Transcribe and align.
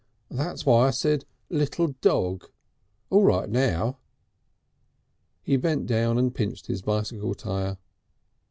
That's 0.31 0.65
why 0.65 0.87
I 0.87 0.89
said 0.89 1.25
Little 1.51 1.89
Dog. 2.01 2.49
All 3.11 3.21
right 3.23 3.47
now." 3.47 3.99
He 5.43 5.57
bent 5.57 5.85
down 5.85 6.17
and 6.17 6.33
pinched 6.33 6.65
his 6.65 6.81
bicycle 6.81 7.35
tire. 7.35 7.77